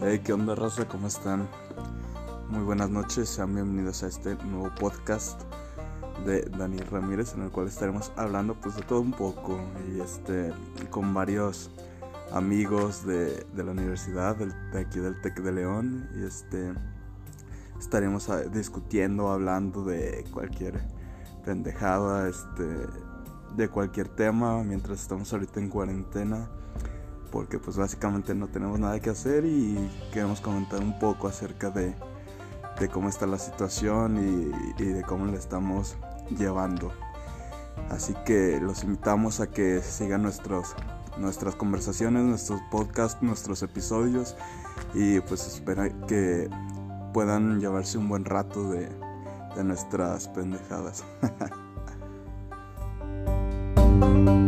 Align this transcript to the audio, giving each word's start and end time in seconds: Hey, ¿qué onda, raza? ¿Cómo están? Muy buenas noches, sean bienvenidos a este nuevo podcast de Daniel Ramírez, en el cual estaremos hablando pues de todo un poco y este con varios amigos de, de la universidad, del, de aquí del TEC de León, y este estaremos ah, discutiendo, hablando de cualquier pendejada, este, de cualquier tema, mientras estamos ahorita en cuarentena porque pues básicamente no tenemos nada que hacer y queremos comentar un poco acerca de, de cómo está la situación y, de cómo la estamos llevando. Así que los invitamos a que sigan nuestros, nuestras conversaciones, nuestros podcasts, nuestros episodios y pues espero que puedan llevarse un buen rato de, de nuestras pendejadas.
Hey, 0.00 0.20
¿qué 0.24 0.32
onda, 0.32 0.54
raza? 0.54 0.86
¿Cómo 0.86 1.08
están? 1.08 1.48
Muy 2.50 2.62
buenas 2.62 2.88
noches, 2.88 3.28
sean 3.28 3.52
bienvenidos 3.52 4.04
a 4.04 4.06
este 4.06 4.36
nuevo 4.44 4.72
podcast 4.78 5.42
de 6.24 6.42
Daniel 6.42 6.86
Ramírez, 6.86 7.34
en 7.34 7.42
el 7.42 7.50
cual 7.50 7.66
estaremos 7.66 8.12
hablando 8.14 8.54
pues 8.54 8.76
de 8.76 8.82
todo 8.82 9.00
un 9.00 9.10
poco 9.10 9.58
y 9.90 10.00
este 10.00 10.52
con 10.90 11.12
varios 11.12 11.72
amigos 12.32 13.04
de, 13.04 13.44
de 13.52 13.64
la 13.64 13.72
universidad, 13.72 14.36
del, 14.36 14.52
de 14.70 14.78
aquí 14.78 15.00
del 15.00 15.20
TEC 15.20 15.40
de 15.40 15.50
León, 15.50 16.08
y 16.14 16.22
este 16.22 16.72
estaremos 17.80 18.28
ah, 18.28 18.42
discutiendo, 18.42 19.30
hablando 19.30 19.82
de 19.82 20.24
cualquier 20.32 20.80
pendejada, 21.44 22.28
este, 22.28 22.86
de 23.56 23.68
cualquier 23.68 24.06
tema, 24.06 24.62
mientras 24.62 25.02
estamos 25.02 25.32
ahorita 25.32 25.58
en 25.58 25.68
cuarentena 25.70 26.48
porque 27.30 27.58
pues 27.58 27.76
básicamente 27.76 28.34
no 28.34 28.48
tenemos 28.48 28.78
nada 28.78 29.00
que 29.00 29.10
hacer 29.10 29.44
y 29.44 29.76
queremos 30.12 30.40
comentar 30.40 30.80
un 30.80 30.98
poco 30.98 31.28
acerca 31.28 31.70
de, 31.70 31.94
de 32.78 32.88
cómo 32.88 33.08
está 33.08 33.26
la 33.26 33.38
situación 33.38 34.52
y, 34.78 34.82
de 34.82 35.02
cómo 35.02 35.26
la 35.26 35.36
estamos 35.36 35.96
llevando. 36.36 36.92
Así 37.90 38.14
que 38.26 38.60
los 38.60 38.84
invitamos 38.84 39.40
a 39.40 39.48
que 39.48 39.80
sigan 39.82 40.22
nuestros, 40.22 40.74
nuestras 41.18 41.54
conversaciones, 41.54 42.24
nuestros 42.24 42.60
podcasts, 42.70 43.22
nuestros 43.22 43.62
episodios 43.62 44.36
y 44.94 45.20
pues 45.20 45.46
espero 45.46 45.84
que 46.06 46.50
puedan 47.12 47.60
llevarse 47.60 47.98
un 47.98 48.08
buen 48.08 48.24
rato 48.24 48.70
de, 48.70 48.88
de 49.56 49.64
nuestras 49.64 50.28
pendejadas. 50.28 51.04